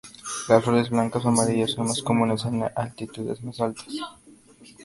Las 0.49 0.63
flores 0.63 0.89
blancas 0.89 1.23
o 1.23 1.27
amarillas 1.27 1.73
son 1.73 1.85
más 1.87 2.01
comunes 2.01 2.43
en 2.45 2.63
altitudes 2.75 3.43
más 3.43 3.61
altas. 3.61 3.85